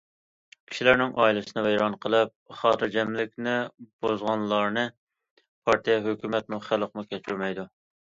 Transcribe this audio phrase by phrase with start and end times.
[0.69, 3.53] كىشىلەرنىڭ ئائىلىسىنى ۋەيران قىلىپ خاتىرجەملىكىنى
[4.05, 4.87] بۇزغانلارنى
[5.69, 7.67] پارتىيە، ھۆكۈمەتمۇ، خەلقمۇ كەچۈرمەيدۇ.